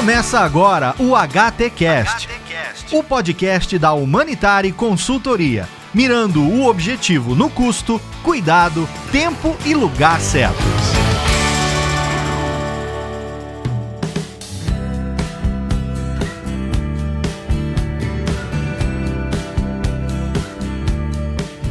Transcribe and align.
Começa 0.00 0.40
agora 0.40 0.94
o 0.98 1.14
HTCast, 1.14 2.26
o 2.90 3.04
podcast 3.04 3.78
da 3.78 3.92
Humanitari 3.92 4.72
Consultoria, 4.72 5.68
mirando 5.92 6.42
o 6.42 6.66
objetivo 6.66 7.34
no 7.34 7.50
custo, 7.50 8.00
cuidado, 8.22 8.88
tempo 9.12 9.54
e 9.62 9.74
lugar 9.74 10.18
certos. 10.18 10.79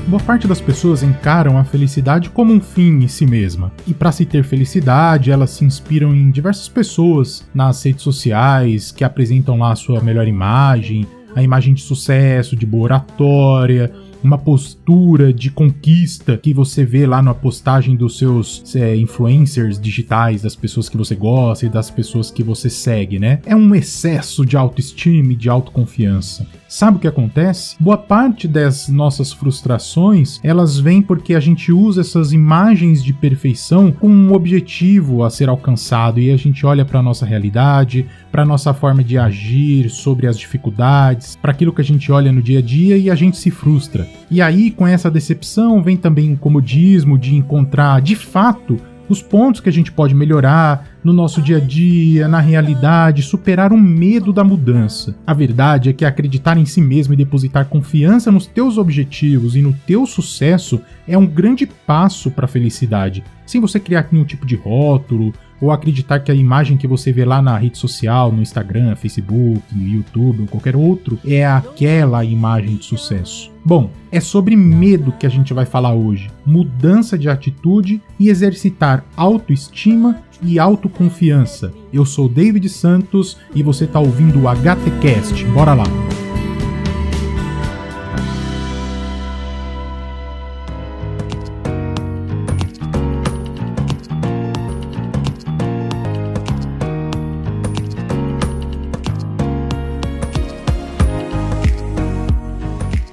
Boa 0.09 0.23
parte 0.23 0.47
das 0.47 0.59
pessoas 0.59 1.03
encaram 1.03 1.55
a 1.55 1.63
felicidade 1.63 2.31
como 2.31 2.51
um 2.51 2.59
fim 2.59 3.03
em 3.03 3.07
si 3.07 3.27
mesma. 3.27 3.71
E 3.85 3.93
para 3.93 4.11
se 4.11 4.25
ter 4.25 4.43
felicidade, 4.43 5.29
elas 5.29 5.51
se 5.51 5.63
inspiram 5.63 6.15
em 6.15 6.31
diversas 6.31 6.67
pessoas 6.67 7.47
nas 7.53 7.83
redes 7.83 8.01
sociais 8.01 8.91
que 8.91 9.03
apresentam 9.03 9.59
lá 9.59 9.71
a 9.71 9.75
sua 9.75 10.01
melhor 10.01 10.27
imagem, 10.27 11.05
a 11.35 11.43
imagem 11.43 11.75
de 11.75 11.81
sucesso, 11.81 12.55
de 12.55 12.65
boa 12.65 12.85
oratória, 12.85 13.93
uma 14.23 14.37
postura 14.37 15.31
de 15.31 15.51
conquista 15.51 16.35
que 16.37 16.55
você 16.55 16.83
vê 16.83 17.05
lá 17.05 17.21
na 17.21 17.35
postagem 17.35 17.95
dos 17.95 18.17
seus 18.17 18.75
é, 18.75 18.95
influencers 18.95 19.79
digitais, 19.79 20.41
das 20.41 20.55
pessoas 20.55 20.89
que 20.89 20.97
você 20.97 21.13
gosta 21.13 21.67
e 21.67 21.69
das 21.69 21.91
pessoas 21.91 22.31
que 22.31 22.41
você 22.41 22.67
segue, 22.67 23.19
né? 23.19 23.41
É 23.45 23.55
um 23.55 23.75
excesso 23.75 24.43
de 24.43 24.57
autoestima 24.57 25.33
e 25.33 25.35
de 25.35 25.49
autoconfiança. 25.49 26.47
Sabe 26.69 26.97
o 26.97 26.99
que 26.99 27.07
acontece? 27.07 27.75
Boa 27.79 27.97
parte 27.97 28.47
das 28.47 28.87
nossas 28.89 29.33
frustrações, 29.33 30.39
elas 30.43 30.77
vêm 30.77 31.01
porque 31.01 31.33
a 31.33 31.39
gente 31.39 31.71
usa 31.71 32.01
essas 32.01 32.31
imagens 32.31 33.03
de 33.03 33.11
perfeição 33.11 33.91
com 33.91 34.07
um 34.07 34.33
objetivo 34.33 35.23
a 35.23 35.31
ser 35.31 35.49
alcançado 35.49 36.19
e 36.19 36.29
a 36.29 36.37
gente 36.37 36.63
olha 36.67 36.85
para 36.85 37.01
nossa 37.01 37.25
realidade, 37.25 38.05
para 38.31 38.45
nossa 38.45 38.71
forma 38.71 39.03
de 39.03 39.17
agir, 39.17 39.89
sobre 39.89 40.27
as 40.27 40.37
dificuldades, 40.37 41.35
para 41.35 41.51
aquilo 41.51 41.73
que 41.73 41.81
a 41.81 41.83
gente 41.83 42.11
olha 42.11 42.31
no 42.31 42.39
dia 42.39 42.59
a 42.59 42.61
dia 42.61 42.95
e 42.99 43.09
a 43.09 43.15
gente 43.15 43.37
se 43.37 43.49
frustra. 43.49 44.07
E 44.29 44.39
aí, 44.39 44.69
com 44.69 44.85
essa 44.85 45.09
decepção, 45.09 45.81
vem 45.81 45.97
também 45.97 46.33
o 46.33 46.37
comodismo 46.37 47.17
de 47.17 47.35
encontrar 47.35 47.99
de 47.99 48.15
fato 48.15 48.77
os 49.09 49.21
pontos 49.21 49.59
que 49.59 49.67
a 49.67 49.71
gente 49.71 49.91
pode 49.91 50.13
melhorar 50.13 50.87
no 51.03 51.11
nosso 51.11 51.41
dia 51.41 51.57
a 51.57 51.59
dia, 51.59 52.27
na 52.27 52.39
realidade, 52.39 53.23
superar 53.23 53.73
o 53.73 53.77
medo 53.77 54.31
da 54.31 54.43
mudança. 54.43 55.15
A 55.25 55.33
verdade 55.33 55.89
é 55.89 55.93
que 55.93 56.05
acreditar 56.05 56.57
em 56.57 56.65
si 56.65 56.79
mesmo 56.79 57.13
e 57.13 57.17
depositar 57.17 57.65
confiança 57.65 58.31
nos 58.31 58.45
teus 58.45 58.77
objetivos 58.77 59.55
e 59.55 59.61
no 59.61 59.73
teu 59.87 60.05
sucesso 60.05 60.79
é 61.07 61.17
um 61.17 61.25
grande 61.25 61.65
passo 61.65 62.29
para 62.29 62.45
a 62.45 62.47
felicidade, 62.47 63.23
sem 63.45 63.59
você 63.59 63.79
criar 63.79 64.07
nenhum 64.11 64.25
tipo 64.25 64.45
de 64.45 64.55
rótulo 64.55 65.33
ou 65.61 65.71
acreditar 65.71 66.19
que 66.19 66.31
a 66.31 66.35
imagem 66.35 66.77
que 66.77 66.87
você 66.87 67.11
vê 67.11 67.25
lá 67.25 67.41
na 67.41 67.57
rede 67.57 67.77
social, 67.77 68.31
no 68.31 68.41
Instagram, 68.41 68.95
Facebook, 68.95 69.61
YouTube 69.75 70.41
ou 70.41 70.47
qualquer 70.47 70.75
outro, 70.75 71.19
é 71.25 71.45
aquela 71.45 72.23
imagem 72.23 72.75
de 72.75 72.85
sucesso. 72.85 73.51
Bom, 73.63 73.89
é 74.11 74.19
sobre 74.19 74.55
medo 74.55 75.11
que 75.11 75.27
a 75.27 75.29
gente 75.29 75.53
vai 75.53 75.65
falar 75.65 75.93
hoje, 75.93 76.31
mudança 76.45 77.17
de 77.17 77.29
atitude 77.29 78.01
e 78.19 78.29
exercitar 78.29 79.05
autoestima 79.15 80.21
e 80.41 80.57
autoconfiança. 80.57 81.73
Eu 81.91 82.05
sou 82.05 82.29
David 82.29 82.67
Santos 82.69 83.37
e 83.53 83.61
você 83.61 83.83
está 83.83 83.99
ouvindo 83.99 84.41
o 84.41 84.47
HTCast. 84.47 85.43
Bora 85.45 85.73
lá! 85.73 86.18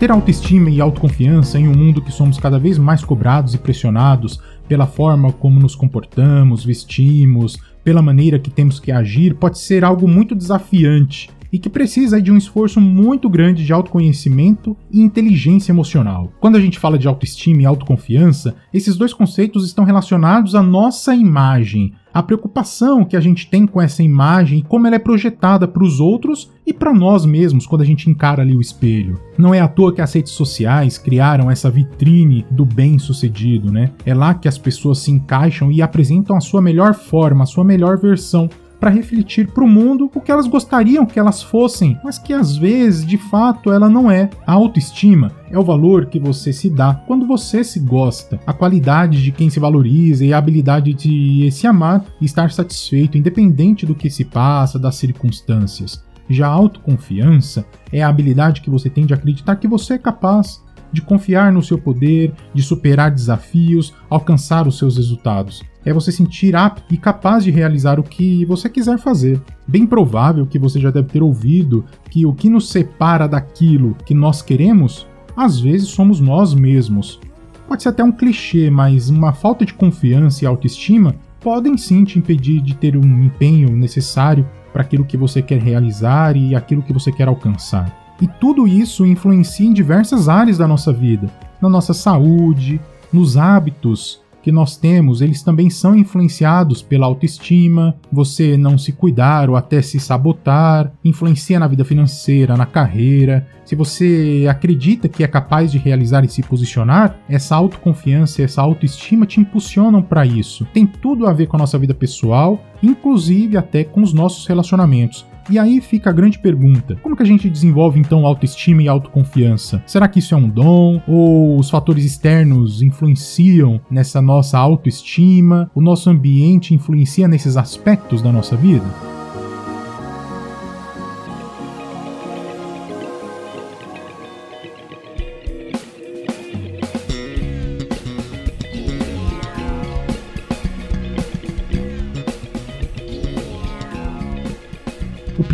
Ter 0.06 0.12
autoestima 0.12 0.70
e 0.70 0.80
autoconfiança 0.80 1.58
em 1.58 1.66
um 1.66 1.74
mundo 1.74 2.00
que 2.00 2.12
somos 2.12 2.38
cada 2.38 2.60
vez 2.60 2.78
mais 2.78 3.02
cobrados 3.02 3.54
e 3.54 3.58
pressionados 3.58 4.40
pela 4.68 4.86
forma 4.86 5.32
como 5.32 5.58
nos 5.58 5.74
comportamos, 5.74 6.64
vestimos, 6.64 7.58
pela 7.82 8.00
maneira 8.00 8.38
que 8.38 8.48
temos 8.48 8.78
que 8.78 8.92
agir, 8.92 9.34
pode 9.34 9.58
ser 9.58 9.84
algo 9.84 10.06
muito 10.06 10.36
desafiante 10.36 11.28
e 11.56 11.58
que 11.58 11.70
precisa 11.70 12.20
de 12.20 12.30
um 12.30 12.36
esforço 12.36 12.78
muito 12.82 13.30
grande 13.30 13.64
de 13.64 13.72
autoconhecimento 13.72 14.76
e 14.92 15.00
inteligência 15.00 15.72
emocional. 15.72 16.30
Quando 16.38 16.56
a 16.56 16.60
gente 16.60 16.78
fala 16.78 16.98
de 16.98 17.08
autoestima 17.08 17.62
e 17.62 17.64
autoconfiança, 17.64 18.54
esses 18.74 18.94
dois 18.94 19.14
conceitos 19.14 19.64
estão 19.64 19.82
relacionados 19.82 20.54
à 20.54 20.62
nossa 20.62 21.14
imagem, 21.14 21.94
a 22.12 22.22
preocupação 22.22 23.06
que 23.06 23.16
a 23.16 23.20
gente 23.20 23.48
tem 23.48 23.66
com 23.66 23.80
essa 23.80 24.02
imagem 24.02 24.58
e 24.58 24.62
como 24.62 24.86
ela 24.86 24.96
é 24.96 24.98
projetada 24.98 25.66
para 25.66 25.82
os 25.82 25.98
outros 25.98 26.52
e 26.66 26.74
para 26.74 26.92
nós 26.92 27.24
mesmos 27.24 27.66
quando 27.66 27.80
a 27.80 27.86
gente 27.86 28.10
encara 28.10 28.42
ali 28.42 28.54
o 28.54 28.60
espelho. 28.60 29.18
Não 29.38 29.54
é 29.54 29.60
à 29.60 29.68
toa 29.68 29.94
que 29.94 30.02
as 30.02 30.12
redes 30.12 30.32
sociais 30.32 30.98
criaram 30.98 31.50
essa 31.50 31.70
vitrine 31.70 32.44
do 32.50 32.66
bem-sucedido, 32.66 33.72
né? 33.72 33.92
É 34.04 34.12
lá 34.12 34.34
que 34.34 34.48
as 34.48 34.58
pessoas 34.58 34.98
se 34.98 35.10
encaixam 35.10 35.72
e 35.72 35.80
apresentam 35.80 36.36
a 36.36 36.40
sua 36.40 36.60
melhor 36.60 36.92
forma, 36.92 37.44
a 37.44 37.46
sua 37.46 37.64
melhor 37.64 37.98
versão 37.98 38.48
para 38.86 38.94
refletir 38.94 39.48
para 39.48 39.64
o 39.64 39.68
mundo 39.68 40.08
o 40.14 40.20
que 40.20 40.30
elas 40.30 40.46
gostariam 40.46 41.04
que 41.04 41.18
elas 41.18 41.42
fossem, 41.42 41.98
mas 42.04 42.20
que 42.20 42.32
às 42.32 42.56
vezes, 42.56 43.04
de 43.04 43.18
fato, 43.18 43.72
ela 43.72 43.88
não 43.88 44.08
é. 44.08 44.30
A 44.46 44.52
autoestima 44.52 45.32
é 45.50 45.58
o 45.58 45.64
valor 45.64 46.06
que 46.06 46.20
você 46.20 46.52
se 46.52 46.70
dá 46.70 46.94
quando 47.04 47.26
você 47.26 47.64
se 47.64 47.80
gosta, 47.80 48.38
a 48.46 48.52
qualidade 48.52 49.24
de 49.24 49.32
quem 49.32 49.50
se 49.50 49.58
valoriza 49.58 50.24
e 50.24 50.32
a 50.32 50.38
habilidade 50.38 50.94
de 50.94 51.50
se 51.50 51.66
amar 51.66 52.04
e 52.20 52.26
estar 52.26 52.52
satisfeito, 52.52 53.18
independente 53.18 53.84
do 53.84 53.92
que 53.92 54.08
se 54.08 54.24
passa, 54.24 54.78
das 54.78 54.94
circunstâncias. 54.94 56.04
Já 56.30 56.46
a 56.46 56.52
autoconfiança 56.52 57.66
é 57.92 58.04
a 58.04 58.08
habilidade 58.08 58.60
que 58.60 58.70
você 58.70 58.88
tem 58.88 59.04
de 59.04 59.14
acreditar 59.14 59.56
que 59.56 59.66
você 59.66 59.94
é 59.94 59.98
capaz, 59.98 60.62
de 60.92 61.02
confiar 61.02 61.52
no 61.52 61.62
seu 61.62 61.78
poder, 61.78 62.32
de 62.54 62.62
superar 62.62 63.10
desafios, 63.10 63.94
alcançar 64.08 64.66
os 64.66 64.78
seus 64.78 64.96
resultados 64.96 65.62
é 65.86 65.92
você 65.92 66.10
sentir 66.10 66.56
apto 66.56 66.92
e 66.92 66.98
capaz 66.98 67.44
de 67.44 67.52
realizar 67.52 68.00
o 68.00 68.02
que 68.02 68.44
você 68.44 68.68
quiser 68.68 68.98
fazer. 68.98 69.40
Bem 69.68 69.86
provável 69.86 70.44
que 70.44 70.58
você 70.58 70.80
já 70.80 70.90
deve 70.90 71.06
ter 71.06 71.22
ouvido 71.22 71.84
que 72.10 72.26
o 72.26 72.34
que 72.34 72.50
nos 72.50 72.68
separa 72.68 73.28
daquilo 73.28 73.96
que 74.04 74.12
nós 74.12 74.42
queremos, 74.42 75.06
às 75.36 75.60
vezes 75.60 75.86
somos 75.88 76.18
nós 76.18 76.52
mesmos. 76.52 77.20
Pode 77.68 77.84
ser 77.84 77.90
até 77.90 78.02
um 78.02 78.10
clichê, 78.10 78.68
mas 78.68 79.08
uma 79.08 79.32
falta 79.32 79.64
de 79.64 79.74
confiança 79.74 80.42
e 80.42 80.46
autoestima 80.46 81.14
podem 81.40 81.78
sim 81.78 82.02
te 82.02 82.18
impedir 82.18 82.60
de 82.60 82.74
ter 82.74 82.96
um 82.96 83.22
empenho 83.22 83.70
necessário 83.70 84.44
para 84.72 84.82
aquilo 84.82 85.04
que 85.04 85.16
você 85.16 85.40
quer 85.40 85.60
realizar 85.60 86.36
e 86.36 86.56
aquilo 86.56 86.82
que 86.82 86.92
você 86.92 87.12
quer 87.12 87.28
alcançar. 87.28 88.05
E 88.20 88.26
tudo 88.26 88.66
isso 88.66 89.04
influencia 89.04 89.66
em 89.66 89.72
diversas 89.72 90.28
áreas 90.28 90.58
da 90.58 90.66
nossa 90.66 90.92
vida, 90.92 91.28
na 91.60 91.68
nossa 91.68 91.92
saúde, 91.92 92.80
nos 93.12 93.36
hábitos, 93.36 94.20
que 94.46 94.52
nós 94.52 94.76
temos, 94.76 95.22
eles 95.22 95.42
também 95.42 95.68
são 95.68 95.96
influenciados 95.96 96.80
pela 96.80 97.04
autoestima, 97.04 97.96
você 98.12 98.56
não 98.56 98.78
se 98.78 98.92
cuidar 98.92 99.50
ou 99.50 99.56
até 99.56 99.82
se 99.82 99.98
sabotar, 99.98 100.92
influencia 101.04 101.58
na 101.58 101.66
vida 101.66 101.84
financeira, 101.84 102.56
na 102.56 102.64
carreira. 102.64 103.44
Se 103.64 103.74
você 103.74 104.46
acredita 104.48 105.08
que 105.08 105.24
é 105.24 105.26
capaz 105.26 105.72
de 105.72 105.78
realizar 105.78 106.24
e 106.24 106.28
se 106.28 106.44
posicionar, 106.44 107.18
essa 107.28 107.56
autoconfiança, 107.56 108.40
essa 108.40 108.62
autoestima 108.62 109.26
te 109.26 109.40
impulsionam 109.40 110.00
para 110.00 110.24
isso. 110.24 110.64
Tem 110.72 110.86
tudo 110.86 111.26
a 111.26 111.32
ver 111.32 111.48
com 111.48 111.56
a 111.56 111.58
nossa 111.58 111.76
vida 111.76 111.92
pessoal, 111.92 112.64
inclusive 112.80 113.56
até 113.56 113.82
com 113.82 114.00
os 114.00 114.12
nossos 114.12 114.46
relacionamentos. 114.46 115.26
E 115.48 115.58
aí 115.58 115.80
fica 115.80 116.10
a 116.10 116.12
grande 116.12 116.38
pergunta: 116.38 116.96
como 117.02 117.16
que 117.16 117.22
a 117.22 117.26
gente 117.26 117.48
desenvolve 117.48 118.00
então 118.00 118.26
autoestima 118.26 118.82
e 118.82 118.88
autoconfiança? 118.88 119.82
Será 119.86 120.08
que 120.08 120.18
isso 120.18 120.34
é 120.34 120.36
um 120.36 120.48
dom? 120.48 121.00
Ou 121.06 121.58
os 121.58 121.70
fatores 121.70 122.04
externos 122.04 122.82
influenciam 122.82 123.80
nessa 123.90 124.20
nossa 124.20 124.58
autoestima? 124.58 125.70
O 125.74 125.80
nosso 125.80 126.10
ambiente 126.10 126.74
influencia 126.74 127.28
nesses 127.28 127.56
aspectos 127.56 128.20
da 128.22 128.32
nossa 128.32 128.56
vida? 128.56 129.15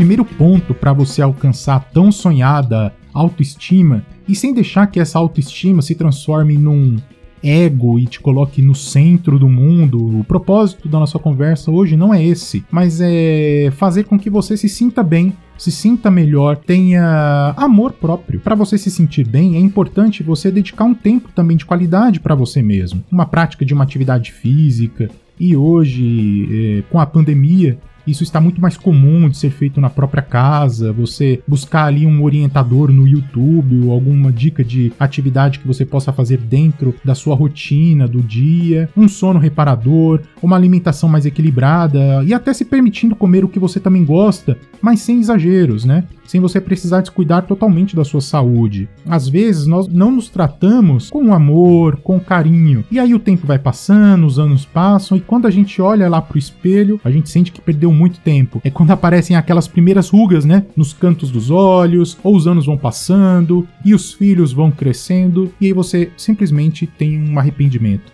Primeiro 0.02 0.25
ponto 0.25 0.75
para 0.75 0.93
você 0.93 1.22
alcançar 1.22 1.76
a 1.76 1.81
tão 1.81 2.10
sonhada 2.10 2.93
autoestima 3.14 4.04
e 4.26 4.34
sem 4.34 4.52
deixar 4.52 4.88
que 4.88 4.99
essa 4.99 5.16
autoestima 5.16 5.81
se 5.81 5.94
transforme 5.94 6.56
num 6.56 6.96
ego 7.40 8.00
e 8.00 8.06
te 8.06 8.19
coloque 8.19 8.60
no 8.60 8.75
centro 8.75 9.38
do 9.38 9.49
mundo. 9.49 10.19
O 10.19 10.25
propósito 10.25 10.88
da 10.88 10.99
nossa 10.99 11.20
conversa 11.20 11.70
hoje 11.70 11.96
não 11.96 12.12
é 12.12 12.20
esse, 12.20 12.64
mas 12.69 13.00
é 13.00 13.70
fazer 13.76 14.02
com 14.02 14.19
que 14.19 14.28
você 14.28 14.56
se 14.56 14.69
sinta 14.69 15.04
bem, 15.04 15.34
se 15.56 15.70
sinta 15.70 16.10
melhor, 16.10 16.56
tenha 16.56 17.54
amor 17.56 17.93
próprio. 17.93 18.40
Para 18.40 18.56
você 18.56 18.76
se 18.76 18.90
sentir 18.90 19.25
bem, 19.25 19.54
é 19.54 19.60
importante 19.60 20.25
você 20.25 20.50
dedicar 20.50 20.82
um 20.82 20.94
tempo 20.94 21.28
também 21.32 21.56
de 21.56 21.64
qualidade 21.64 22.19
para 22.19 22.34
você 22.34 22.60
mesmo. 22.60 23.04
Uma 23.08 23.26
prática 23.26 23.64
de 23.64 23.72
uma 23.72 23.84
atividade 23.84 24.32
física, 24.32 25.08
e 25.38 25.56
hoje, 25.56 26.49
é, 26.78 26.82
com 26.90 27.00
a 27.00 27.06
pandemia, 27.06 27.78
Isso 28.06 28.22
está 28.22 28.40
muito 28.40 28.60
mais 28.60 28.76
comum 28.76 29.28
de 29.28 29.37
ser 29.37 29.50
feito 29.50 29.81
na 29.81 29.90
própria 29.90 30.22
casa, 30.22 30.93
você 30.93 31.40
buscar 31.46 31.84
ali 31.84 32.06
um 32.06 32.22
orientador 32.22 32.90
no 32.93 33.06
YouTube 33.06 33.87
ou 33.87 33.93
alguma 33.93 34.32
dica 34.32 34.64
de 34.64 34.93
atividade 34.99 35.58
que 35.58 35.66
você 35.66 35.84
possa 35.84 36.12
fazer 36.12 36.38
dentro 36.38 36.94
da 37.04 37.14
sua 37.14 37.34
rotina 37.34 38.08
do 38.08 38.22
dia, 38.22 38.88
um 38.96 39.08
sono 39.08 39.38
reparador, 39.38 40.20
uma 40.43 40.56
alimentação 40.56 41.08
mais 41.08 41.26
equilibrada 41.26 42.22
e 42.26 42.34
até 42.34 42.52
se 42.52 42.64
permitindo 42.64 43.14
comer 43.14 43.44
o 43.44 43.49
que 43.49 43.58
você 43.58 43.78
também 43.78 44.04
gosta, 44.04 44.58
mas 44.81 45.00
sem 45.00 45.20
exageros, 45.20 45.84
né? 45.84 46.04
Sem 46.26 46.40
você 46.40 46.60
precisar 46.60 47.00
descuidar 47.00 47.43
totalmente 47.43 47.94
da 47.94 48.04
sua 48.04 48.20
saúde. 48.20 48.88
Às 49.06 49.28
vezes 49.28 49.66
nós 49.66 49.87
não 49.87 50.10
nos 50.10 50.28
tratamos 50.28 51.10
com 51.10 51.34
amor, 51.34 51.96
com 51.96 52.19
carinho. 52.19 52.84
E 52.90 52.99
aí 52.99 53.14
o 53.14 53.19
tempo 53.19 53.46
vai 53.46 53.58
passando, 53.58 54.26
os 54.26 54.38
anos 54.38 54.64
passam 54.64 55.16
e 55.16 55.20
quando 55.20 55.46
a 55.46 55.50
gente 55.50 55.81
olha 55.82 56.08
lá 56.08 56.22
pro 56.22 56.38
espelho, 56.38 57.00
a 57.04 57.10
gente 57.10 57.28
sente 57.28 57.52
que 57.52 57.60
perdeu 57.60 57.91
muito 57.92 58.20
tempo. 58.20 58.60
É 58.64 58.70
quando 58.70 58.90
aparecem 58.90 59.36
aquelas 59.36 59.68
primeiras 59.68 60.08
rugas, 60.08 60.44
né, 60.44 60.64
nos 60.76 60.92
cantos 60.92 61.30
dos 61.30 61.50
olhos, 61.50 62.16
ou 62.22 62.36
os 62.36 62.46
anos 62.46 62.66
vão 62.66 62.76
passando 62.76 63.66
e 63.84 63.94
os 63.94 64.12
filhos 64.12 64.52
vão 64.52 64.70
crescendo 64.70 65.52
e 65.60 65.66
aí 65.66 65.72
você 65.72 66.10
simplesmente 66.16 66.86
tem 66.86 67.20
um 67.20 67.38
arrependimento. 67.38 68.12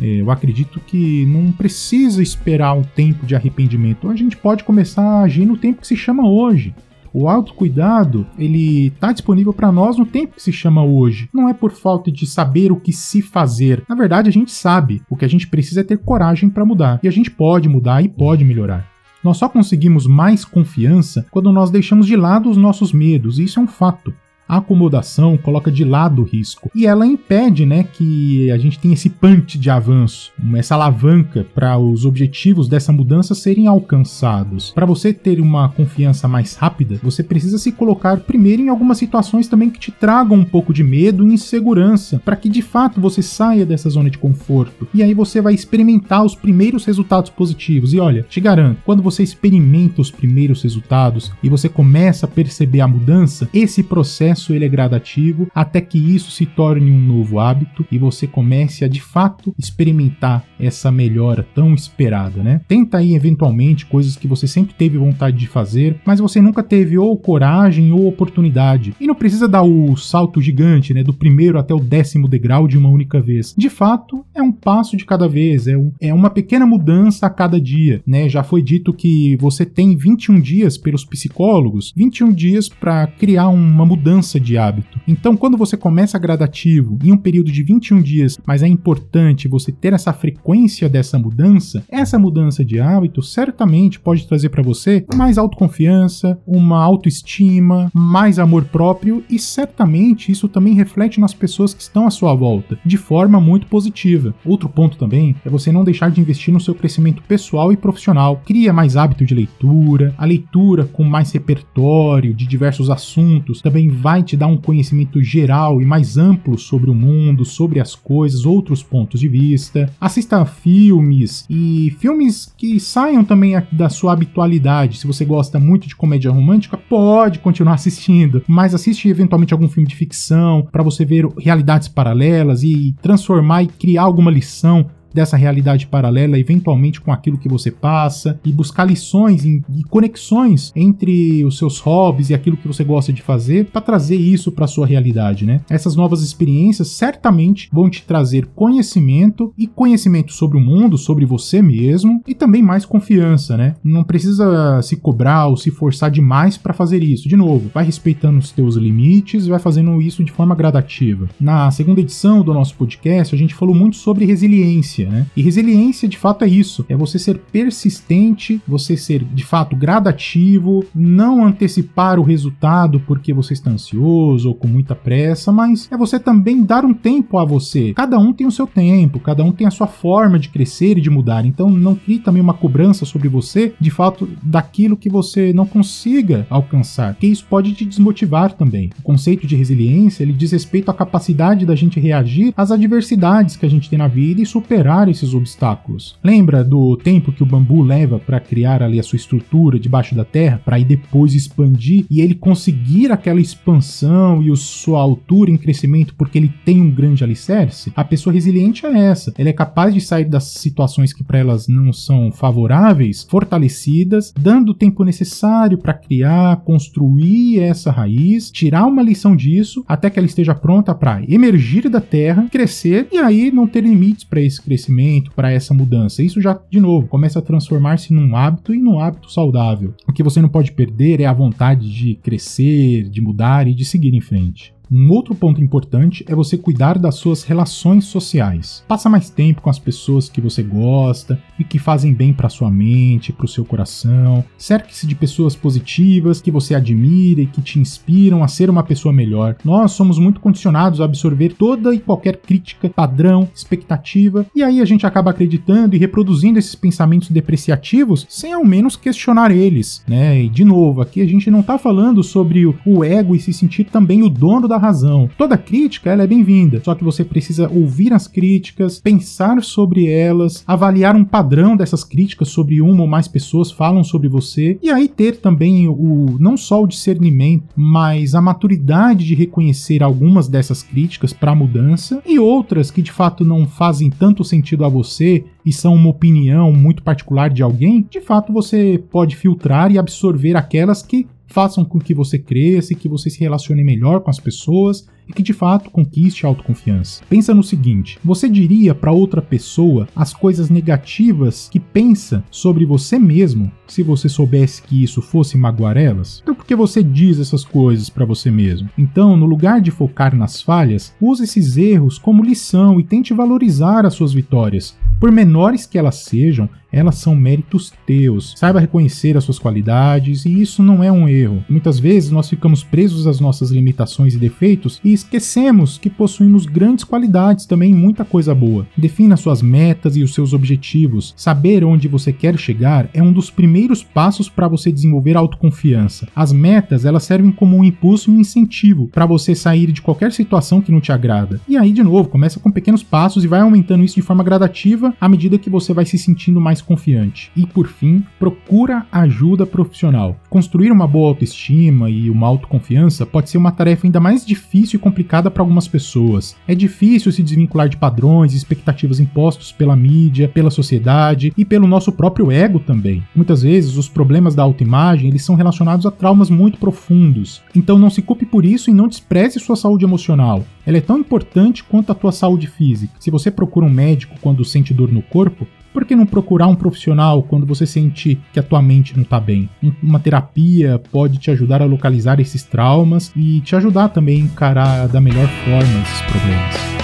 É, 0.00 0.20
eu 0.20 0.30
acredito 0.30 0.80
que 0.80 1.24
não 1.26 1.52
precisa 1.52 2.22
esperar 2.22 2.74
um 2.74 2.82
tempo 2.82 3.26
de 3.26 3.34
arrependimento. 3.34 4.10
A 4.10 4.16
gente 4.16 4.36
pode 4.36 4.64
começar 4.64 5.02
a 5.02 5.22
agir 5.22 5.46
no 5.46 5.56
tempo 5.56 5.80
que 5.80 5.86
se 5.86 5.96
chama 5.96 6.28
hoje. 6.28 6.74
O 7.12 7.28
autocuidado, 7.28 8.26
ele 8.36 8.88
está 8.88 9.12
disponível 9.12 9.52
para 9.52 9.70
nós 9.70 9.96
no 9.96 10.04
tempo 10.04 10.34
que 10.34 10.42
se 10.42 10.52
chama 10.52 10.84
hoje. 10.84 11.28
Não 11.32 11.48
é 11.48 11.54
por 11.54 11.70
falta 11.70 12.10
de 12.10 12.26
saber 12.26 12.72
o 12.72 12.76
que 12.80 12.92
se 12.92 13.22
fazer. 13.22 13.84
Na 13.88 13.94
verdade, 13.94 14.28
a 14.28 14.32
gente 14.32 14.50
sabe. 14.50 15.00
O 15.08 15.16
que 15.16 15.24
a 15.24 15.28
gente 15.28 15.46
precisa 15.46 15.82
é 15.82 15.84
ter 15.84 15.98
coragem 15.98 16.50
para 16.50 16.64
mudar. 16.64 16.98
E 17.04 17.06
a 17.06 17.12
gente 17.12 17.30
pode 17.30 17.68
mudar 17.68 18.02
e 18.02 18.08
pode 18.08 18.44
melhorar. 18.44 18.93
Nós 19.24 19.38
só 19.38 19.48
conseguimos 19.48 20.06
mais 20.06 20.44
confiança 20.44 21.26
quando 21.30 21.50
nós 21.50 21.70
deixamos 21.70 22.06
de 22.06 22.14
lado 22.14 22.50
os 22.50 22.58
nossos 22.58 22.92
medos, 22.92 23.38
e 23.38 23.44
isso 23.44 23.58
é 23.58 23.62
um 23.62 23.66
fato. 23.66 24.14
Acomodação 24.56 25.36
coloca 25.36 25.70
de 25.70 25.84
lado 25.84 26.22
o 26.22 26.24
risco 26.24 26.70
e 26.74 26.86
ela 26.86 27.06
impede, 27.06 27.64
né, 27.66 27.84
que 27.84 28.50
a 28.50 28.58
gente 28.58 28.78
tenha 28.78 28.94
esse 28.94 29.10
punch 29.10 29.58
de 29.58 29.70
avanço, 29.70 30.32
essa 30.56 30.74
alavanca 30.74 31.46
para 31.54 31.78
os 31.78 32.04
objetivos 32.04 32.68
dessa 32.68 32.92
mudança 32.92 33.34
serem 33.34 33.66
alcançados. 33.66 34.70
Para 34.70 34.86
você 34.86 35.12
ter 35.12 35.40
uma 35.40 35.68
confiança 35.68 36.28
mais 36.28 36.54
rápida, 36.54 36.98
você 37.02 37.22
precisa 37.22 37.58
se 37.58 37.72
colocar 37.72 38.18
primeiro 38.20 38.62
em 38.62 38.68
algumas 38.68 38.98
situações 38.98 39.48
também 39.48 39.70
que 39.70 39.78
te 39.78 39.90
tragam 39.90 40.38
um 40.38 40.44
pouco 40.44 40.72
de 40.72 40.82
medo 40.82 41.26
e 41.26 41.34
insegurança, 41.34 42.20
para 42.24 42.36
que 42.36 42.48
de 42.48 42.62
fato 42.62 43.00
você 43.00 43.22
saia 43.22 43.66
dessa 43.66 43.90
zona 43.90 44.10
de 44.10 44.18
conforto. 44.18 44.86
E 44.92 45.02
aí 45.02 45.14
você 45.14 45.40
vai 45.40 45.54
experimentar 45.54 46.24
os 46.24 46.34
primeiros 46.34 46.84
resultados 46.84 47.30
positivos. 47.30 47.92
E 47.92 48.00
olha, 48.00 48.24
te 48.28 48.40
garanto, 48.40 48.80
quando 48.84 49.02
você 49.02 49.22
experimenta 49.22 50.00
os 50.00 50.10
primeiros 50.10 50.62
resultados 50.62 51.32
e 51.42 51.48
você 51.48 51.68
começa 51.68 52.26
a 52.26 52.28
perceber 52.28 52.80
a 52.80 52.88
mudança, 52.88 53.48
esse 53.52 53.82
processo 53.82 54.43
processo 54.44 54.52
ele 54.52 54.64
é 54.64 54.68
gradativo 54.68 55.48
até 55.54 55.80
que 55.80 55.98
isso 55.98 56.30
se 56.30 56.44
torne 56.44 56.90
um 56.90 57.00
novo 57.00 57.38
hábito 57.38 57.86
e 57.90 57.98
você 57.98 58.26
comece 58.26 58.84
a 58.84 58.88
de 58.88 59.00
fato 59.00 59.54
experimentar 59.58 60.44
essa 60.58 60.90
melhora 60.90 61.46
tão 61.54 61.74
esperada, 61.74 62.42
né? 62.42 62.60
Tenta 62.68 62.98
aí 62.98 63.14
eventualmente 63.14 63.86
coisas 63.86 64.16
que 64.16 64.28
você 64.28 64.46
sempre 64.46 64.74
teve 64.74 64.98
vontade 64.98 65.36
de 65.36 65.46
fazer, 65.46 66.00
mas 66.04 66.20
você 66.20 66.40
nunca 66.40 66.62
teve 66.62 66.98
ou 66.98 67.16
coragem 67.16 67.92
ou 67.92 68.06
oportunidade. 68.06 68.94
E 69.00 69.06
não 69.06 69.14
precisa 69.14 69.48
dar 69.48 69.62
o 69.62 69.96
salto 69.96 70.40
gigante, 70.40 70.92
né, 70.92 71.02
do 71.02 71.12
primeiro 71.12 71.58
até 71.58 71.72
o 71.72 71.80
décimo 71.80 72.28
degrau 72.28 72.68
de 72.68 72.76
uma 72.76 72.88
única 72.88 73.20
vez. 73.20 73.54
De 73.56 73.68
fato, 73.68 74.24
é 74.34 74.42
um 74.42 74.52
passo 74.52 74.96
de 74.96 75.04
cada 75.04 75.28
vez, 75.28 75.66
é, 75.66 75.76
um, 75.76 75.92
é 76.00 76.12
uma 76.12 76.30
pequena 76.30 76.66
mudança 76.66 77.26
a 77.26 77.30
cada 77.30 77.60
dia, 77.60 78.02
né? 78.06 78.28
Já 78.28 78.42
foi 78.42 78.62
dito 78.62 78.92
que 78.92 79.36
você 79.36 79.64
tem 79.64 79.96
21 79.96 80.40
dias 80.40 80.76
pelos 80.76 81.04
psicólogos, 81.04 81.92
21 81.96 82.32
dias 82.32 82.68
para 82.68 83.06
criar 83.06 83.48
uma 83.48 83.84
mudança 83.84 84.23
mudança 84.24 84.40
de 84.40 84.56
hábito. 84.56 84.98
Então, 85.06 85.36
quando 85.36 85.56
você 85.56 85.76
começa 85.76 86.18
gradativo 86.18 86.98
em 87.04 87.12
um 87.12 87.16
período 87.16 87.52
de 87.52 87.62
21 87.62 88.00
dias, 88.00 88.38
mas 88.46 88.62
é 88.62 88.66
importante 88.66 89.46
você 89.46 89.70
ter 89.70 89.92
essa 89.92 90.12
frequência 90.12 90.88
dessa 90.88 91.18
mudança, 91.18 91.84
essa 91.90 92.18
mudança 92.18 92.64
de 92.64 92.80
hábito 92.80 93.22
certamente 93.22 94.00
pode 94.00 94.26
trazer 94.26 94.48
para 94.48 94.62
você 94.62 95.04
mais 95.14 95.36
autoconfiança, 95.36 96.38
uma 96.46 96.82
autoestima, 96.82 97.90
mais 97.92 98.38
amor 98.38 98.64
próprio 98.64 99.22
e 99.28 99.38
certamente 99.38 100.32
isso 100.32 100.48
também 100.48 100.74
reflete 100.74 101.20
nas 101.20 101.34
pessoas 101.34 101.74
que 101.74 101.82
estão 101.82 102.06
à 102.06 102.10
sua 102.10 102.34
volta 102.34 102.78
de 102.84 102.96
forma 102.96 103.38
muito 103.38 103.66
positiva. 103.66 104.34
Outro 104.44 104.68
ponto 104.68 104.96
também 104.96 105.36
é 105.44 105.50
você 105.50 105.70
não 105.70 105.84
deixar 105.84 106.10
de 106.10 106.20
investir 106.20 106.52
no 106.52 106.60
seu 106.60 106.74
crescimento 106.74 107.22
pessoal 107.22 107.72
e 107.72 107.76
profissional. 107.76 108.40
Cria 108.46 108.72
mais 108.72 108.96
hábito 108.96 109.24
de 109.24 109.34
leitura, 109.34 110.14
a 110.16 110.24
leitura 110.24 110.84
com 110.84 111.04
mais 111.04 111.30
repertório 111.32 112.32
de 112.32 112.46
diversos 112.46 112.88
assuntos 112.88 113.60
também 113.60 113.88
vai 113.88 114.13
te 114.22 114.36
dar 114.36 114.46
um 114.46 114.56
conhecimento 114.56 115.22
geral 115.22 115.80
e 115.80 115.84
mais 115.84 116.16
amplo 116.16 116.58
sobre 116.58 116.90
o 116.90 116.94
mundo, 116.94 117.44
sobre 117.44 117.80
as 117.80 117.94
coisas, 117.94 118.44
outros 118.44 118.82
pontos 118.82 119.20
de 119.20 119.28
vista. 119.28 119.90
Assista 120.00 120.38
a 120.38 120.44
filmes 120.44 121.44
e 121.48 121.94
filmes 121.98 122.52
que 122.56 122.78
saiam 122.78 123.24
também 123.24 123.54
da 123.72 123.88
sua 123.88 124.12
habitualidade. 124.12 124.98
Se 124.98 125.06
você 125.06 125.24
gosta 125.24 125.58
muito 125.58 125.88
de 125.88 125.96
comédia 125.96 126.30
romântica, 126.30 126.76
pode 126.76 127.38
continuar 127.38 127.74
assistindo, 127.84 128.42
mas 128.46 128.74
assiste 128.74 129.08
eventualmente 129.08 129.52
algum 129.52 129.68
filme 129.68 129.88
de 129.88 129.96
ficção 129.96 130.66
para 130.70 130.82
você 130.82 131.04
ver 131.04 131.26
realidades 131.38 131.88
paralelas 131.88 132.62
e 132.62 132.94
transformar 133.02 133.62
e 133.62 133.66
criar 133.66 134.02
alguma 134.02 134.30
lição 134.30 134.86
dessa 135.14 135.36
realidade 135.36 135.86
paralela, 135.86 136.38
eventualmente 136.38 137.00
com 137.00 137.12
aquilo 137.12 137.38
que 137.38 137.48
você 137.48 137.70
passa, 137.70 138.38
e 138.44 138.52
buscar 138.52 138.84
lições 138.84 139.44
e, 139.44 139.62
conexões 139.88 140.72
entre 140.74 141.44
os 141.44 141.56
seus 141.56 141.78
hobbies 141.78 142.30
e 142.30 142.34
aquilo 142.34 142.56
que 142.56 142.66
você 142.66 142.82
gosta 142.82 143.12
de 143.12 143.22
fazer 143.22 143.66
para 143.66 143.80
trazer 143.80 144.16
isso 144.16 144.50
para 144.50 144.66
sua 144.66 144.86
realidade, 144.86 145.46
né? 145.46 145.60
Essas 145.70 145.94
novas 145.94 146.22
experiências 146.22 146.88
certamente 146.88 147.68
vão 147.72 147.88
te 147.88 148.02
trazer 148.02 148.46
conhecimento 148.54 149.52
e 149.56 149.66
conhecimento 149.66 150.32
sobre 150.32 150.58
o 150.58 150.60
mundo, 150.60 150.98
sobre 150.98 151.24
você 151.24 151.62
mesmo 151.62 152.20
e 152.26 152.34
também 152.34 152.62
mais 152.62 152.84
confiança, 152.84 153.56
né? 153.56 153.74
Não 153.84 154.02
precisa 154.02 154.82
se 154.82 154.96
cobrar 154.96 155.46
ou 155.46 155.56
se 155.56 155.70
forçar 155.70 156.10
demais 156.10 156.56
para 156.56 156.74
fazer 156.74 157.02
isso. 157.02 157.28
De 157.28 157.36
novo, 157.36 157.70
vai 157.72 157.84
respeitando 157.84 158.38
os 158.38 158.50
teus 158.50 158.74
limites, 158.74 159.46
vai 159.46 159.58
fazendo 159.58 160.02
isso 160.02 160.24
de 160.24 160.32
forma 160.32 160.54
gradativa. 160.54 161.28
Na 161.40 161.70
segunda 161.70 162.00
edição 162.00 162.42
do 162.42 162.52
nosso 162.52 162.74
podcast, 162.74 163.34
a 163.34 163.38
gente 163.38 163.54
falou 163.54 163.74
muito 163.74 163.96
sobre 163.96 164.24
resiliência 164.24 165.03
resiliência, 165.04 165.10
né? 165.10 165.26
E 165.36 165.42
resiliência 165.42 166.08
de 166.08 166.18
fato 166.18 166.44
é 166.44 166.48
isso: 166.48 166.84
é 166.88 166.96
você 166.96 167.18
ser 167.18 167.38
persistente, 167.38 168.60
você 168.66 168.96
ser 168.96 169.24
de 169.24 169.44
fato 169.44 169.76
gradativo, 169.76 170.84
não 170.94 171.44
antecipar 171.44 172.18
o 172.18 172.22
resultado 172.22 173.00
porque 173.00 173.32
você 173.32 173.52
está 173.52 173.70
ansioso 173.70 174.48
ou 174.48 174.54
com 174.54 174.68
muita 174.68 174.94
pressa, 174.94 175.52
mas 175.52 175.88
é 175.90 175.96
você 175.96 176.18
também 176.18 176.62
dar 176.62 176.84
um 176.84 176.94
tempo 176.94 177.38
a 177.38 177.44
você. 177.44 177.92
Cada 177.94 178.18
um 178.18 178.32
tem 178.32 178.46
o 178.46 178.52
seu 178.52 178.66
tempo, 178.66 179.20
cada 179.20 179.44
um 179.44 179.52
tem 179.52 179.66
a 179.66 179.70
sua 179.70 179.86
forma 179.86 180.38
de 180.38 180.48
crescer 180.48 180.98
e 180.98 181.00
de 181.00 181.10
mudar. 181.10 181.44
Então 181.44 181.70
não 181.70 181.94
crie 181.94 182.18
também 182.18 182.42
uma 182.42 182.54
cobrança 182.54 183.04
sobre 183.04 183.28
você 183.28 183.74
de 183.80 183.90
fato 183.90 184.28
daquilo 184.42 184.96
que 184.96 185.10
você 185.10 185.52
não 185.52 185.66
consiga 185.66 186.46
alcançar, 186.50 187.14
que 187.14 187.26
isso 187.26 187.46
pode 187.48 187.72
te 187.72 187.84
desmotivar 187.84 188.52
também. 188.52 188.90
O 188.98 189.02
conceito 189.02 189.46
de 189.46 189.56
resiliência 189.56 190.22
ele 190.22 190.32
diz 190.32 190.52
respeito 190.52 190.90
à 190.90 190.94
capacidade 190.94 191.66
da 191.66 191.74
gente 191.74 192.00
reagir 192.00 192.52
às 192.56 192.70
adversidades 192.70 193.56
que 193.56 193.66
a 193.66 193.70
gente 193.70 193.90
tem 193.90 193.98
na 193.98 194.08
vida 194.08 194.40
e 194.40 194.46
superar 194.46 194.93
superar 194.94 195.08
esses 195.08 195.34
obstáculos. 195.34 196.16
Lembra 196.22 196.62
do 196.62 196.96
tempo 196.96 197.32
que 197.32 197.42
o 197.42 197.46
bambu 197.46 197.82
leva 197.82 198.18
para 198.18 198.38
criar 198.38 198.82
ali 198.82 199.00
a 199.00 199.02
sua 199.02 199.16
estrutura 199.16 199.78
debaixo 199.78 200.14
da 200.14 200.24
terra, 200.24 200.60
para 200.64 200.76
aí 200.76 200.84
depois 200.84 201.34
expandir 201.34 202.04
e 202.10 202.20
ele 202.20 202.34
conseguir 202.34 203.10
aquela 203.10 203.40
expansão 203.40 204.42
e 204.42 204.50
a 204.50 204.56
sua 204.56 205.00
altura 205.00 205.50
em 205.50 205.56
crescimento 205.56 206.14
porque 206.14 206.38
ele 206.38 206.52
tem 206.64 206.80
um 206.80 206.90
grande 206.90 207.24
alicerce? 207.24 207.92
A 207.96 208.04
pessoa 208.04 208.32
resiliente 208.32 208.86
é 208.86 209.06
essa. 209.06 209.32
Ela 209.36 209.48
é 209.48 209.52
capaz 209.52 209.92
de 209.92 210.00
sair 210.00 210.26
das 210.26 210.44
situações 210.44 211.12
que 211.12 211.24
para 211.24 211.38
elas 211.38 211.66
não 211.66 211.92
são 211.92 212.30
favoráveis, 212.30 213.26
fortalecidas, 213.28 214.32
dando 214.38 214.70
o 214.70 214.74
tempo 214.74 215.02
necessário 215.02 215.78
para 215.78 215.94
criar, 215.94 216.56
construir 216.58 217.58
essa 217.58 217.90
raiz, 217.90 218.50
tirar 218.50 218.86
uma 218.86 219.02
lição 219.02 219.34
disso 219.34 219.84
até 219.88 220.08
que 220.08 220.18
ela 220.18 220.26
esteja 220.26 220.54
pronta 220.54 220.94
para 220.94 221.22
emergir 221.28 221.88
da 221.88 222.00
terra, 222.00 222.46
crescer 222.50 223.08
e 223.10 223.18
aí 223.18 223.50
não 223.50 223.66
ter 223.66 223.82
limites 223.82 224.24
para 224.24 224.40
esse 224.40 224.60
crescimento 224.60 224.83
crescimento, 224.84 225.30
para 225.32 225.50
essa 225.50 225.72
mudança. 225.72 226.22
Isso 226.22 226.40
já, 226.40 226.60
de 226.70 226.80
novo, 226.80 227.08
começa 227.08 227.38
a 227.38 227.42
transformar-se 227.42 228.12
num 228.12 228.36
hábito 228.36 228.74
e 228.74 228.78
num 228.78 229.00
hábito 229.00 229.30
saudável. 229.30 229.94
O 230.06 230.12
que 230.12 230.22
você 230.22 230.40
não 230.40 230.48
pode 230.48 230.72
perder 230.72 231.20
é 231.20 231.26
a 231.26 231.32
vontade 231.32 231.90
de 231.90 232.14
crescer, 232.16 233.08
de 233.08 233.20
mudar 233.20 233.66
e 233.66 233.74
de 233.74 233.84
seguir 233.84 234.14
em 234.14 234.20
frente. 234.20 234.74
Um 234.96 235.10
outro 235.10 235.34
ponto 235.34 235.60
importante 235.60 236.24
é 236.28 236.36
você 236.36 236.56
cuidar 236.56 237.00
das 237.00 237.16
suas 237.16 237.42
relações 237.42 238.04
sociais. 238.04 238.84
Passa 238.86 239.08
mais 239.08 239.28
tempo 239.28 239.60
com 239.60 239.68
as 239.68 239.76
pessoas 239.76 240.28
que 240.28 240.40
você 240.40 240.62
gosta 240.62 241.36
e 241.58 241.64
que 241.64 241.80
fazem 241.80 242.14
bem 242.14 242.32
para 242.32 242.48
sua 242.48 242.70
mente, 242.70 243.32
para 243.32 243.44
o 243.44 243.48
seu 243.48 243.64
coração. 243.64 244.44
Cerque-se 244.56 245.04
de 245.04 245.16
pessoas 245.16 245.56
positivas 245.56 246.40
que 246.40 246.48
você 246.48 246.76
admira 246.76 247.40
e 247.40 247.46
que 247.48 247.60
te 247.60 247.80
inspiram 247.80 248.44
a 248.44 248.46
ser 248.46 248.70
uma 248.70 248.84
pessoa 248.84 249.12
melhor. 249.12 249.56
Nós 249.64 249.90
somos 249.90 250.16
muito 250.16 250.38
condicionados 250.38 251.00
a 251.00 251.06
absorver 251.06 251.54
toda 251.54 251.92
e 251.92 251.98
qualquer 251.98 252.36
crítica, 252.36 252.88
padrão, 252.88 253.48
expectativa, 253.52 254.46
e 254.54 254.62
aí 254.62 254.80
a 254.80 254.84
gente 254.84 255.04
acaba 255.04 255.32
acreditando 255.32 255.96
e 255.96 255.98
reproduzindo 255.98 256.56
esses 256.56 256.76
pensamentos 256.76 257.32
depreciativos 257.32 258.26
sem 258.28 258.52
ao 258.52 258.64
menos 258.64 258.94
questionar 258.94 259.50
eles, 259.50 260.04
né? 260.06 260.40
E 260.40 260.48
de 260.48 260.64
novo, 260.64 261.00
aqui 261.00 261.20
a 261.20 261.26
gente 261.26 261.50
não 261.50 261.60
está 261.60 261.78
falando 261.78 262.22
sobre 262.22 262.64
o 262.64 263.02
ego 263.02 263.34
e 263.34 263.40
se 263.40 263.52
sentir 263.52 263.86
também 263.86 264.22
o 264.22 264.28
dono 264.28 264.68
da 264.68 264.83
razão. 264.84 265.28
Toda 265.38 265.56
crítica 265.56 266.10
ela 266.10 266.22
é 266.22 266.26
bem-vinda, 266.26 266.80
só 266.84 266.94
que 266.94 267.02
você 267.02 267.24
precisa 267.24 267.68
ouvir 267.70 268.12
as 268.12 268.28
críticas, 268.28 269.00
pensar 269.00 269.62
sobre 269.62 270.06
elas, 270.06 270.62
avaliar 270.66 271.16
um 271.16 271.24
padrão 271.24 271.76
dessas 271.76 272.04
críticas 272.04 272.48
sobre 272.48 272.80
uma 272.80 273.02
ou 273.02 273.08
mais 273.08 273.26
pessoas 273.26 273.70
falam 273.70 274.04
sobre 274.04 274.28
você. 274.28 274.78
E 274.82 274.90
aí 274.90 275.08
ter 275.08 275.36
também 275.36 275.88
o 275.88 276.36
não 276.38 276.56
só 276.56 276.82
o 276.82 276.86
discernimento, 276.86 277.64
mas 277.74 278.34
a 278.34 278.40
maturidade 278.40 279.24
de 279.24 279.34
reconhecer 279.34 280.02
algumas 280.02 280.48
dessas 280.48 280.82
críticas 280.82 281.32
para 281.32 281.54
mudança. 281.54 282.22
E 282.26 282.38
outras 282.38 282.90
que 282.90 283.02
de 283.02 283.12
fato 283.12 283.44
não 283.44 283.66
fazem 283.66 284.10
tanto 284.10 284.44
sentido 284.44 284.84
a 284.84 284.88
você 284.88 285.44
e 285.64 285.72
são 285.72 285.94
uma 285.94 286.10
opinião 286.10 286.72
muito 286.72 287.02
particular 287.02 287.48
de 287.48 287.62
alguém, 287.62 288.06
de 288.10 288.20
fato 288.20 288.52
você 288.52 289.02
pode 289.10 289.34
filtrar 289.34 289.90
e 289.90 289.98
absorver 289.98 290.56
aquelas 290.56 291.02
que 291.02 291.26
façam 291.46 291.84
com 291.84 291.98
que 291.98 292.14
você 292.14 292.38
cresça 292.38 292.92
e 292.92 292.96
que 292.96 293.08
você 293.08 293.30
se 293.30 293.40
relacione 293.40 293.84
melhor 293.84 294.20
com 294.20 294.30
as 294.30 294.38
pessoas 294.38 295.06
e 295.28 295.32
que 295.32 295.42
de 295.42 295.52
fato 295.52 295.90
conquiste 295.90 296.44
a 296.44 296.48
autoconfiança. 296.48 297.22
Pensa 297.28 297.54
no 297.54 297.62
seguinte: 297.62 298.18
você 298.24 298.48
diria 298.48 298.94
para 298.94 299.12
outra 299.12 299.40
pessoa 299.40 300.08
as 300.14 300.34
coisas 300.34 300.68
negativas 300.70 301.68
que 301.70 301.80
pensa 301.80 302.44
sobre 302.50 302.84
você 302.84 303.18
mesmo 303.18 303.70
se 303.86 304.02
você 304.02 304.28
soubesse 304.28 304.82
que 304.82 305.02
isso 305.02 305.22
fosse 305.22 305.56
magoar 305.56 305.96
elas? 305.96 306.40
Então 306.42 306.54
por 306.54 306.64
que 306.64 306.76
você 306.76 307.02
diz 307.02 307.38
essas 307.38 307.64
coisas 307.64 308.10
para 308.10 308.24
você 308.24 308.50
mesmo? 308.50 308.88
Então, 308.98 309.36
no 309.36 309.46
lugar 309.46 309.80
de 309.80 309.90
focar 309.90 310.34
nas 310.34 310.60
falhas, 310.60 311.14
use 311.20 311.44
esses 311.44 311.76
erros 311.76 312.18
como 312.18 312.44
lição 312.44 313.00
e 313.00 313.04
tente 313.04 313.34
valorizar 313.34 314.04
as 314.06 314.14
suas 314.14 314.32
vitórias. 314.32 314.96
Por 315.18 315.30
menores 315.32 315.86
que 315.86 315.98
elas 315.98 316.16
sejam, 316.16 316.68
elas 316.94 317.16
são 317.16 317.34
méritos 317.34 317.92
teus. 318.06 318.54
Saiba 318.56 318.80
reconhecer 318.80 319.36
as 319.36 319.44
suas 319.44 319.58
qualidades 319.58 320.44
e 320.44 320.60
isso 320.60 320.82
não 320.82 321.02
é 321.02 321.10
um 321.10 321.28
erro. 321.28 321.64
Muitas 321.68 321.98
vezes 321.98 322.30
nós 322.30 322.48
ficamos 322.48 322.84
presos 322.84 323.26
às 323.26 323.40
nossas 323.40 323.70
limitações 323.70 324.34
e 324.34 324.38
defeitos 324.38 325.00
e 325.02 325.12
esquecemos 325.12 325.98
que 325.98 326.08
possuímos 326.08 326.66
grandes 326.66 327.04
qualidades 327.04 327.66
também, 327.66 327.94
muita 327.94 328.24
coisa 328.24 328.54
boa. 328.54 328.86
Defina 328.96 329.36
suas 329.36 329.60
metas 329.60 330.16
e 330.16 330.22
os 330.22 330.32
seus 330.32 330.52
objetivos. 330.52 331.34
Saber 331.36 331.84
onde 331.84 332.06
você 332.06 332.32
quer 332.32 332.56
chegar 332.58 333.08
é 333.12 333.22
um 333.22 333.32
dos 333.32 333.50
primeiros 333.50 334.02
passos 334.02 334.48
para 334.48 334.68
você 334.68 334.92
desenvolver 334.92 335.36
autoconfiança. 335.36 336.28
As 336.34 336.52
metas, 336.52 337.04
elas 337.04 337.24
servem 337.24 337.50
como 337.50 337.76
um 337.76 337.84
impulso 337.84 338.30
e 338.30 338.34
um 338.34 338.40
incentivo 338.40 339.08
para 339.08 339.26
você 339.26 339.54
sair 339.54 339.90
de 339.90 340.02
qualquer 340.02 340.32
situação 340.32 340.80
que 340.80 340.92
não 340.92 341.00
te 341.00 341.10
agrada. 341.10 341.60
E 341.66 341.76
aí, 341.76 341.92
de 341.92 342.02
novo, 342.02 342.28
começa 342.28 342.60
com 342.60 342.70
pequenos 342.70 343.02
passos 343.02 343.44
e 343.44 343.48
vai 343.48 343.60
aumentando 343.60 344.04
isso 344.04 344.14
de 344.14 344.22
forma 344.22 344.44
gradativa 344.44 345.14
à 345.20 345.28
medida 345.28 345.58
que 345.58 345.70
você 345.70 345.92
vai 345.92 346.04
se 346.04 346.18
sentindo 346.18 346.60
mais 346.60 346.80
confiante. 346.84 347.50
E 347.56 347.66
por 347.66 347.88
fim, 347.88 348.22
procura 348.38 349.06
ajuda 349.10 349.66
profissional. 349.66 350.36
Construir 350.48 350.92
uma 350.92 351.06
boa 351.06 351.28
autoestima 351.28 352.08
e 352.08 352.30
uma 352.30 352.46
autoconfiança 352.46 353.26
pode 353.26 353.50
ser 353.50 353.58
uma 353.58 353.72
tarefa 353.72 354.06
ainda 354.06 354.20
mais 354.20 354.46
difícil 354.46 354.98
e 354.98 355.00
complicada 355.00 355.50
para 355.50 355.62
algumas 355.62 355.88
pessoas. 355.88 356.56
É 356.68 356.74
difícil 356.74 357.32
se 357.32 357.42
desvincular 357.42 357.88
de 357.88 357.96
padrões 357.96 358.52
e 358.52 358.56
expectativas 358.56 359.18
impostos 359.18 359.72
pela 359.72 359.96
mídia, 359.96 360.48
pela 360.48 360.70
sociedade 360.70 361.52
e 361.56 361.64
pelo 361.64 361.86
nosso 361.86 362.12
próprio 362.12 362.50
ego 362.50 362.78
também. 362.78 363.22
Muitas 363.34 363.62
vezes 363.62 363.96
os 363.96 364.08
problemas 364.08 364.54
da 364.54 364.62
autoimagem 364.62 365.28
eles 365.28 365.44
são 365.44 365.54
relacionados 365.54 366.06
a 366.06 366.10
traumas 366.10 366.50
muito 366.50 366.78
profundos. 366.78 367.62
Então 367.74 367.98
não 367.98 368.10
se 368.10 368.22
culpe 368.22 368.44
por 368.44 368.64
isso 368.64 368.90
e 368.90 368.94
não 368.94 369.08
despreze 369.08 369.58
sua 369.58 369.76
saúde 369.76 370.04
emocional. 370.04 370.64
Ela 370.86 370.98
é 370.98 371.00
tão 371.00 371.18
importante 371.18 371.82
quanto 371.82 372.12
a 372.12 372.14
tua 372.14 372.32
saúde 372.32 372.66
física. 372.66 373.14
Se 373.18 373.30
você 373.30 373.50
procura 373.50 373.86
um 373.86 373.90
médico 373.90 374.36
quando 374.40 374.64
sente 374.64 374.92
dor 374.92 375.10
no 375.10 375.22
corpo, 375.22 375.66
por 375.94 376.04
que 376.04 376.16
não 376.16 376.26
procurar 376.26 376.66
um 376.66 376.74
profissional 376.74 377.44
quando 377.44 377.64
você 377.64 377.86
sente 377.86 378.38
que 378.52 378.58
a 378.58 378.62
tua 378.62 378.82
mente 378.82 379.14
não 379.14 379.22
está 379.22 379.38
bem? 379.38 379.70
Uma 380.02 380.18
terapia 380.18 381.00
pode 381.12 381.38
te 381.38 381.52
ajudar 381.52 381.80
a 381.80 381.86
localizar 381.86 382.40
esses 382.40 382.64
traumas 382.64 383.32
e 383.36 383.60
te 383.60 383.76
ajudar 383.76 384.08
também 384.08 384.42
a 384.42 384.44
encarar 384.44 385.08
da 385.08 385.20
melhor 385.20 385.46
forma 385.64 386.02
esses 386.02 386.20
problemas. 386.22 387.03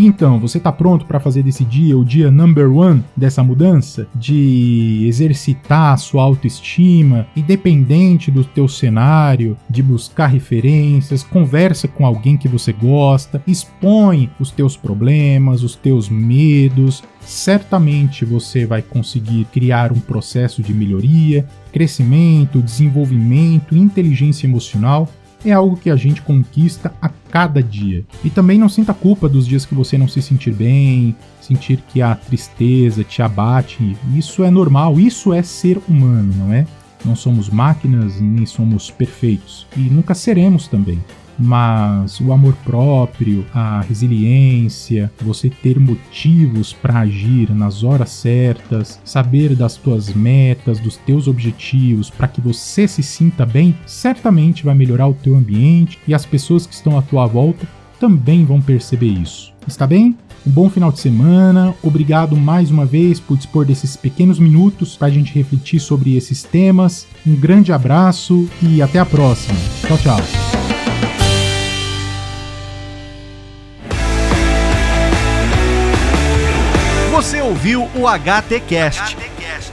E 0.00 0.06
então, 0.06 0.40
você 0.40 0.56
está 0.56 0.72
pronto 0.72 1.04
para 1.04 1.20
fazer 1.20 1.42
desse 1.42 1.62
dia 1.62 1.94
o 1.94 2.02
dia 2.02 2.30
number 2.30 2.74
one 2.74 3.04
dessa 3.14 3.42
mudança? 3.42 4.08
De 4.14 5.04
exercitar 5.06 5.92
a 5.92 5.96
sua 5.98 6.22
autoestima, 6.22 7.26
independente 7.36 8.30
do 8.30 8.42
teu 8.42 8.66
cenário, 8.66 9.58
de 9.68 9.82
buscar 9.82 10.28
referências, 10.28 11.22
conversa 11.22 11.86
com 11.86 12.06
alguém 12.06 12.38
que 12.38 12.48
você 12.48 12.72
gosta, 12.72 13.42
expõe 13.46 14.30
os 14.40 14.50
teus 14.50 14.74
problemas, 14.74 15.62
os 15.62 15.76
teus 15.76 16.08
medos. 16.08 17.02
Certamente 17.20 18.24
você 18.24 18.64
vai 18.64 18.80
conseguir 18.80 19.44
criar 19.52 19.92
um 19.92 20.00
processo 20.00 20.62
de 20.62 20.72
melhoria, 20.72 21.46
crescimento, 21.70 22.62
desenvolvimento, 22.62 23.76
inteligência 23.76 24.46
emocional 24.46 25.06
é 25.44 25.52
algo 25.52 25.76
que 25.76 25.90
a 25.90 25.96
gente 25.96 26.22
conquista 26.22 26.92
a 27.00 27.08
cada 27.08 27.62
dia. 27.62 28.04
E 28.24 28.30
também 28.30 28.58
não 28.58 28.68
sinta 28.68 28.92
culpa 28.92 29.28
dos 29.28 29.46
dias 29.46 29.64
que 29.64 29.74
você 29.74 29.96
não 29.96 30.08
se 30.08 30.20
sentir 30.20 30.52
bem, 30.52 31.14
sentir 31.40 31.82
que 31.88 32.02
a 32.02 32.14
tristeza 32.14 33.04
te 33.04 33.22
abate. 33.22 33.96
Isso 34.14 34.44
é 34.44 34.50
normal, 34.50 34.98
isso 34.98 35.32
é 35.32 35.42
ser 35.42 35.80
humano, 35.88 36.32
não 36.36 36.52
é? 36.52 36.66
Não 37.04 37.16
somos 37.16 37.48
máquinas 37.48 38.20
nem 38.20 38.44
somos 38.44 38.90
perfeitos 38.90 39.66
e 39.74 39.80
nunca 39.80 40.14
seremos 40.14 40.68
também 40.68 41.02
mas 41.40 42.20
o 42.20 42.32
amor 42.32 42.54
próprio, 42.64 43.44
a 43.52 43.80
resiliência, 43.80 45.10
você 45.20 45.48
ter 45.48 45.80
motivos 45.80 46.72
para 46.72 47.00
agir 47.00 47.50
nas 47.54 47.82
horas 47.82 48.10
certas, 48.10 49.00
saber 49.04 49.56
das 49.56 49.76
tuas 49.76 50.12
metas, 50.12 50.78
dos 50.78 50.96
teus 50.96 51.26
objetivos, 51.26 52.10
para 52.10 52.28
que 52.28 52.40
você 52.40 52.86
se 52.86 53.02
sinta 53.02 53.46
bem, 53.46 53.74
certamente 53.86 54.64
vai 54.64 54.74
melhorar 54.74 55.08
o 55.08 55.14
teu 55.14 55.34
ambiente 55.34 55.98
e 56.06 56.14
as 56.14 56.26
pessoas 56.26 56.66
que 56.66 56.74
estão 56.74 56.98
à 56.98 57.02
tua 57.02 57.26
volta 57.26 57.66
também 57.98 58.44
vão 58.44 58.60
perceber 58.60 59.08
isso. 59.08 59.52
Está 59.66 59.86
bem? 59.86 60.16
Um 60.46 60.50
bom 60.50 60.70
final 60.70 60.90
de 60.90 60.98
semana. 60.98 61.74
Obrigado 61.82 62.36
mais 62.36 62.70
uma 62.70 62.86
vez 62.86 63.20
por 63.20 63.36
dispor 63.36 63.66
desses 63.66 63.96
pequenos 63.96 64.38
minutos 64.38 64.96
para 64.96 65.08
a 65.08 65.10
gente 65.10 65.34
refletir 65.34 65.80
sobre 65.80 66.16
esses 66.16 66.42
temas. 66.42 67.06
Um 67.26 67.36
grande 67.36 67.72
abraço 67.72 68.48
e 68.62 68.80
até 68.80 68.98
a 68.98 69.06
próxima. 69.06 69.58
Tchau, 69.86 69.98
tchau. 69.98 70.59
Você 77.20 77.42
ouviu 77.42 77.86
o 77.94 78.08
HTcast, 78.08 79.14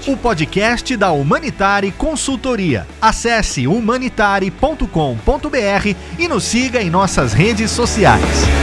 o 0.06 0.18
podcast 0.18 0.98
da 0.98 1.14
Humanitare 1.14 1.94
Consultoria. 1.94 2.86
Acesse 3.02 3.66
humanitare.com.br 3.66 5.96
e 6.20 6.28
nos 6.28 6.44
siga 6.44 6.82
em 6.82 6.90
nossas 6.90 7.32
redes 7.32 7.72
sociais. 7.72 8.57